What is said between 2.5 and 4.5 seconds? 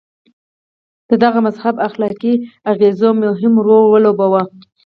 اغېزو مهم رول ولوباوه.